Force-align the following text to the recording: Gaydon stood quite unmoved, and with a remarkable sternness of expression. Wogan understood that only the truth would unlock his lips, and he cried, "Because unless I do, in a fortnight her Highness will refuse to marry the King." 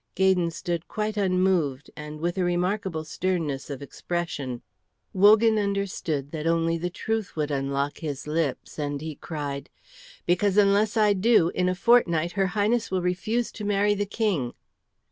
Gaydon 0.15 0.49
stood 0.49 0.87
quite 0.87 1.15
unmoved, 1.15 1.91
and 1.95 2.19
with 2.19 2.35
a 2.39 2.43
remarkable 2.43 3.03
sternness 3.03 3.69
of 3.69 3.83
expression. 3.83 4.63
Wogan 5.13 5.59
understood 5.59 6.31
that 6.31 6.47
only 6.47 6.75
the 6.75 6.89
truth 6.89 7.35
would 7.35 7.51
unlock 7.51 7.99
his 7.99 8.25
lips, 8.25 8.79
and 8.79 8.99
he 8.99 9.13
cried, 9.13 9.69
"Because 10.25 10.57
unless 10.57 10.97
I 10.97 11.13
do, 11.13 11.49
in 11.49 11.69
a 11.69 11.75
fortnight 11.75 12.31
her 12.31 12.47
Highness 12.47 12.89
will 12.89 13.03
refuse 13.03 13.51
to 13.51 13.63
marry 13.63 13.93
the 13.93 14.07
King." 14.07 14.53